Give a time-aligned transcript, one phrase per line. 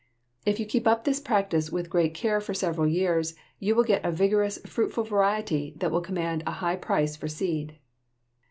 [0.47, 4.03] If you keep up this practice with great care for several years, you will get
[4.03, 7.77] a vigorous, fruitful variety that will command a high price for seed.